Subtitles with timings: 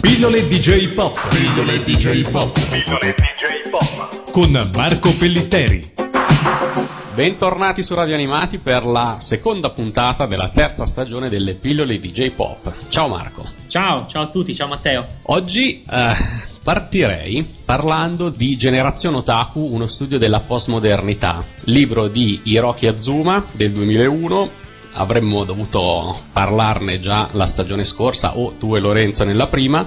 [0.00, 1.18] Pillole DJ Pop.
[1.28, 2.52] Pillole DJ Pop.
[2.70, 4.30] Pillole DJ Pop.
[4.30, 5.92] Con Marco Pellitteri.
[7.14, 12.72] Bentornati su Radio Animati per la seconda puntata della terza stagione delle pillole DJ Pop.
[12.88, 13.44] Ciao Marco.
[13.66, 15.04] Ciao, ciao a tutti, ciao Matteo.
[15.22, 16.14] Oggi eh,
[16.62, 24.66] partirei parlando di Generazione Otaku, uno studio della postmodernità, libro di Hiroki Azuma del 2001
[24.92, 29.86] avremmo dovuto parlarne già la stagione scorsa o tu e Lorenzo nella prima,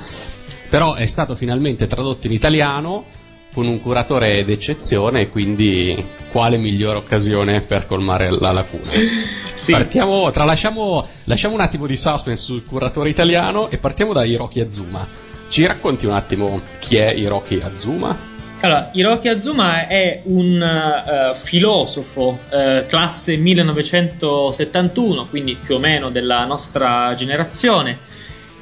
[0.69, 3.05] però è stato finalmente tradotto in italiano
[3.53, 8.91] con un curatore d'eccezione, quindi quale migliore occasione per colmare la lacuna?
[9.51, 9.73] Sì.
[9.73, 15.07] Partiamo, tralasciamo, lasciamo un attimo di suspense sul curatore italiano e partiamo da Hiroki Azuma.
[15.49, 18.30] Ci racconti un attimo chi è Hiroki Azuma?
[18.63, 26.45] Allora, Hiroki Azuma è un uh, filosofo uh, classe 1971, quindi più o meno della
[26.45, 27.97] nostra generazione,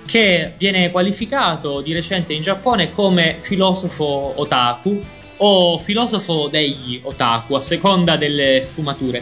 [0.05, 5.03] che viene qualificato di recente in Giappone come filosofo otaku
[5.37, 9.21] o filosofo degli otaku, a seconda delle sfumature.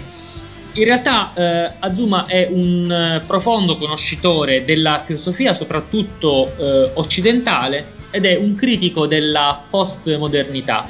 [0.73, 8.35] In realtà eh, Azuma è un profondo conoscitore della filosofia, soprattutto eh, occidentale, ed è
[8.35, 10.85] un critico della postmodernità.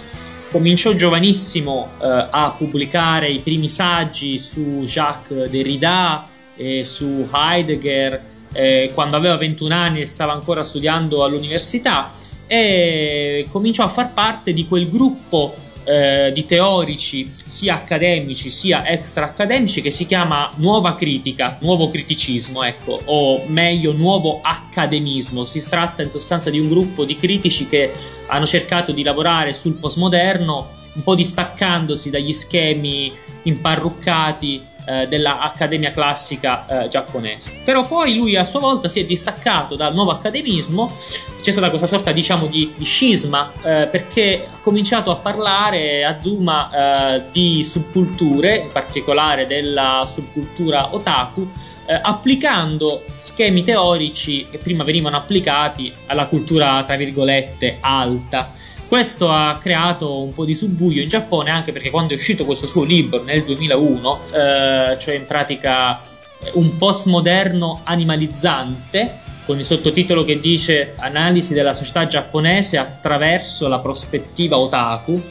[0.50, 8.22] Cominciò giovanissimo eh, a pubblicare i primi saggi su Jacques Derrida e su Heidegger
[8.54, 12.14] eh, quando aveva 21 anni e stava ancora studiando all'università
[12.48, 15.54] e cominciò a far parte di quel gruppo
[15.88, 22.64] eh, di teorici sia accademici sia extra accademici che si chiama nuova critica, nuovo criticismo,
[22.64, 25.46] ecco, o meglio nuovo accademismo.
[25.46, 27.92] Si tratta in sostanza di un gruppo di critici che
[28.28, 36.66] hanno cercato di lavorare sul postmoderno un po' distaccandosi dagli schemi imparruccati eh, dell'Accademia Classica
[36.66, 37.52] eh, giapponese.
[37.64, 40.96] Però poi lui a sua volta si è distaccato dal nuovo accademismo,
[41.42, 47.16] c'è stata questa sorta diciamo di, di scisma eh, perché ha cominciato a parlare Azuma
[47.16, 51.50] eh, di subculture, in particolare della subcultura otaku,
[51.86, 58.54] eh, applicando schemi teorici che prima venivano applicati alla cultura, tra virgolette, alta.
[58.88, 62.68] Questo ha creato un po' di subbuglio in Giappone anche perché quando è uscito questo
[62.68, 66.02] suo libro nel 2001, eh, cioè in pratica
[66.54, 74.58] un postmoderno animalizzante, con il sottotitolo che dice Analisi della società giapponese attraverso la prospettiva
[74.58, 75.22] otaku.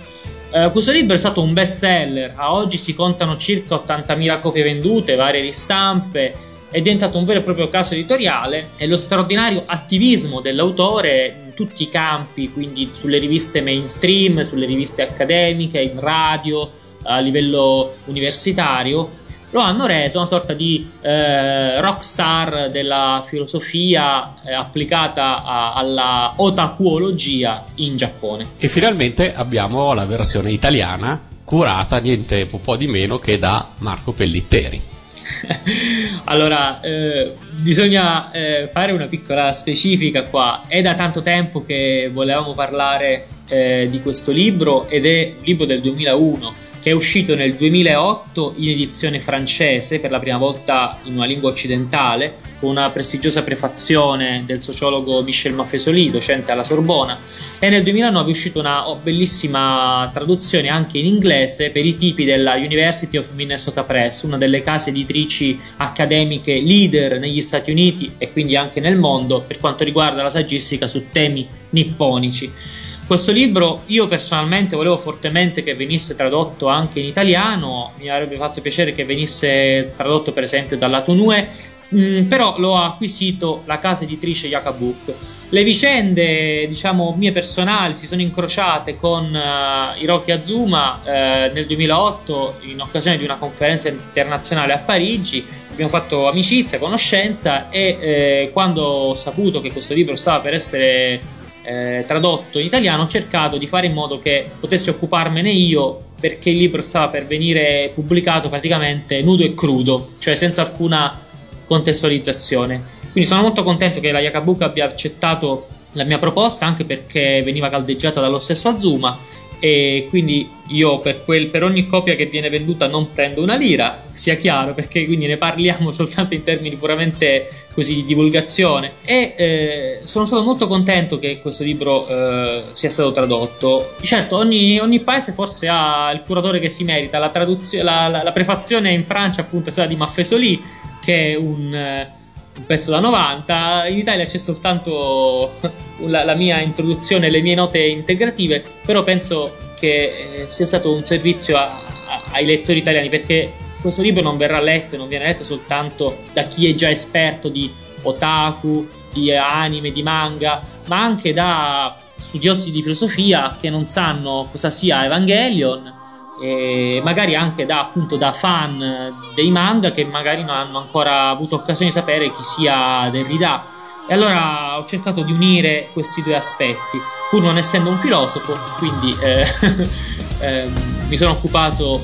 [0.50, 4.64] Eh, questo libro è stato un best seller, a oggi si contano circa 80.000 copie
[4.64, 6.34] vendute, varie ristampe,
[6.76, 11.84] è diventato un vero e proprio caso editoriale e lo straordinario attivismo dell'autore in tutti
[11.84, 16.70] i campi, quindi sulle riviste mainstream, sulle riviste accademiche, in radio,
[17.04, 19.10] a livello universitario,
[19.52, 27.64] lo hanno reso una sorta di eh, rockstar della filosofia eh, applicata a, alla otakuologia
[27.76, 28.48] in Giappone.
[28.58, 34.95] E finalmente abbiamo la versione italiana curata niente po' di meno che da Marco Pellitteri.
[36.24, 40.62] allora, eh, bisogna eh, fare una piccola specifica qua.
[40.66, 45.66] È da tanto tempo che volevamo parlare eh, di questo libro ed è un libro
[45.66, 51.14] del 2001 che è uscito nel 2008 in edizione francese per la prima volta in
[51.14, 57.18] una lingua occidentale con una prestigiosa prefazione del sociologo Michel Maffesoli, docente alla Sorbona,
[57.58, 62.54] e nel 2009 è uscita una bellissima traduzione anche in inglese per i tipi della
[62.54, 68.54] University of Minnesota Press, una delle case editrici accademiche leader negli Stati Uniti e quindi
[68.54, 72.84] anche nel mondo per quanto riguarda la saggistica su temi nipponici.
[73.06, 78.60] Questo libro io personalmente volevo fortemente che venisse tradotto anche in italiano, mi avrebbe fatto
[78.60, 81.48] piacere che venisse tradotto per esempio dalla Tonue,
[81.94, 85.14] mm, però l'ho acquisito la casa editrice Yakabuk.
[85.50, 91.08] Le vicende, diciamo, mie personali si sono incrociate con uh, Hiroki Azuma uh,
[91.54, 95.46] nel 2008 in occasione di una conferenza internazionale a Parigi.
[95.70, 101.20] Abbiamo fatto amicizia, conoscenza e eh, quando ho saputo che questo libro stava per essere
[101.66, 106.50] eh, tradotto in italiano, ho cercato di fare in modo che potessi occuparmene io perché
[106.50, 111.20] il libro stava per venire pubblicato praticamente nudo e crudo, cioè senza alcuna
[111.66, 112.94] contestualizzazione.
[113.10, 117.68] Quindi sono molto contento che la Yakabuka abbia accettato la mia proposta anche perché veniva
[117.68, 119.18] caldeggiata dallo stesso Azuma
[119.58, 124.04] e quindi io per, quel, per, ogni copia che viene venduta non prendo una lira,
[124.10, 130.00] sia chiaro, perché quindi ne parliamo soltanto in termini puramente così di divulgazione e eh,
[130.02, 133.94] sono stato molto contento che questo libro eh, sia stato tradotto.
[134.02, 138.22] Certo, ogni, ogni, paese forse ha il curatore che si merita, la, traduzio- la, la,
[138.22, 140.62] la prefazione in Francia appunto è stata di Maffesoli
[141.00, 142.14] che è un
[142.56, 143.86] un pezzo da 90.
[143.88, 145.52] In Italia c'è soltanto
[146.06, 151.04] la, la mia introduzione, le mie note integrative, però penso che eh, sia stato un
[151.04, 155.44] servizio a, a, ai lettori italiani perché questo libro non verrà letto, non viene letto
[155.44, 157.70] soltanto da chi è già esperto di
[158.02, 164.70] otaku, di anime, di manga, ma anche da studiosi di filosofia che non sanno cosa
[164.70, 165.95] sia Evangelion
[166.40, 171.56] e magari anche da, appunto, da fan dei manga che magari non hanno ancora avuto
[171.56, 173.64] occasione di sapere chi sia Derrida.
[174.08, 179.16] E allora ho cercato di unire questi due aspetti, pur non essendo un filosofo, quindi
[179.20, 179.44] eh,
[180.40, 180.70] eh,
[181.08, 182.00] mi sono occupato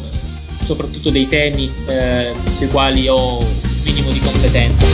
[0.64, 3.46] soprattutto dei temi eh, sui quali ho un
[3.84, 4.84] minimo di competenza.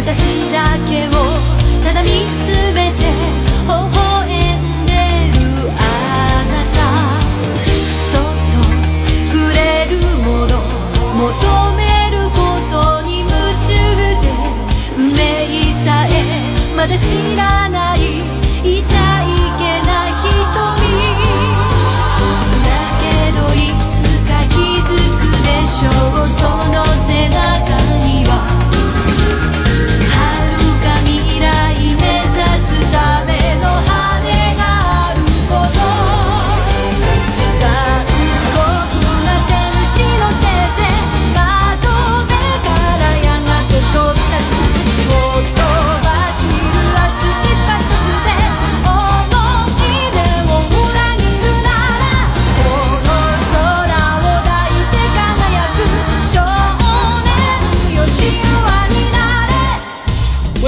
[0.00, 0.40] 私
[1.94, 2.08] 定み
[2.46, 3.19] 全て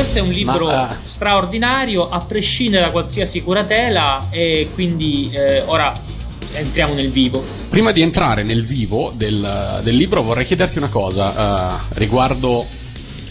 [0.03, 0.97] questo è un libro Ma, uh...
[1.05, 5.93] straordinario a prescindere da qualsiasi curatela e quindi eh, ora
[6.55, 7.41] entriamo nel vivo.
[7.69, 12.67] Prima di entrare nel vivo del, del libro vorrei chiederti una cosa uh, riguardo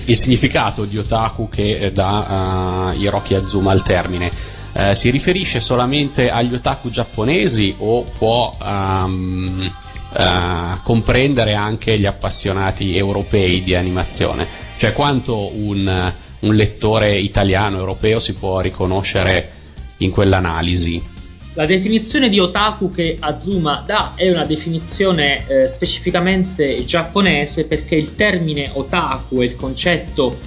[0.06, 4.32] il significato di otaku che dà uh, Hiroki Azuma al termine.
[4.72, 9.70] Uh, si riferisce solamente agli otaku giapponesi o può um,
[10.14, 14.70] uh, comprendere anche gli appassionati europei di animazione?
[14.78, 19.52] Cioè quanto un un lettore italiano, europeo si può riconoscere
[19.98, 21.20] in quell'analisi.
[21.54, 28.16] La definizione di otaku che Azuma dà è una definizione eh, specificamente giapponese perché il
[28.16, 30.38] termine otaku e il concetto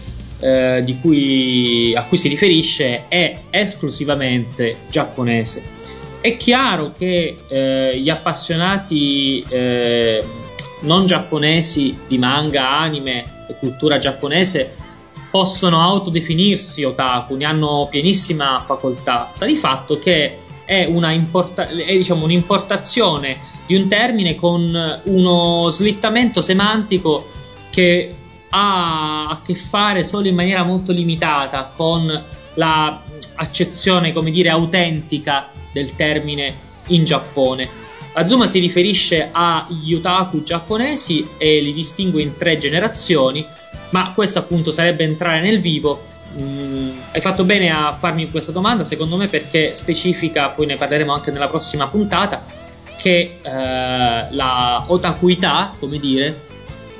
[0.41, 5.63] eh, cui, a cui si riferisce è esclusivamente giapponese.
[6.23, 10.25] È chiaro che eh, gli appassionati eh,
[10.81, 14.84] non giapponesi di manga, anime e cultura giapponese
[15.35, 19.31] possono autodefinirsi otaku, ne hanno pienissima facoltà.
[19.33, 26.41] Sta di fatto che è, importa- è diciamo, un'importazione di un termine con uno slittamento
[26.41, 27.29] semantico
[27.71, 28.15] che
[28.51, 35.97] ha a che fare solo in maniera molto limitata con l'accezione, come dire, autentica del
[35.97, 36.55] termine
[36.89, 37.69] in Giappone.
[38.13, 43.45] Azuma si riferisce agli otaku giapponesi e li distingue in tre generazioni
[43.95, 46.03] ma questo appunto sarebbe entrare nel vivo.
[46.37, 51.13] Mm, hai fatto bene a farmi questa domanda, secondo me, perché specifica, poi ne parleremo
[51.13, 52.45] anche nella prossima puntata,
[52.97, 56.41] che eh, la otakuità, come dire,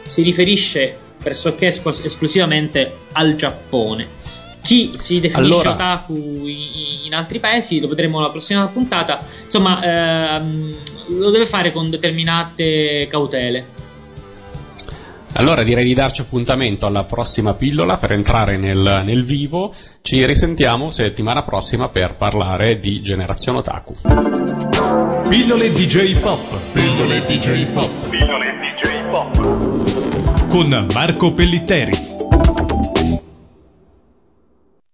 [0.05, 4.23] si riferisce pressoché esclus- esclusivamente al Giappone.
[4.63, 5.73] Chi si definisce allora...
[5.73, 10.77] otaku in, in, altri paesi, lo vedremo nella prossima puntata, insomma, ehm,
[11.09, 13.74] lo deve fare con determinate cautele.
[15.37, 19.75] Allora direi di darci appuntamento alla prossima pillola per entrare nel, nel vivo.
[20.01, 23.95] Ci risentiamo settimana prossima per parlare di Generazione Otaku.
[25.29, 26.61] Pillole DJ Pop.
[26.73, 28.09] Pillole DJ Pop.
[28.09, 30.49] Pillole DJ Pop.
[30.49, 32.14] Con Marco Pellitteri.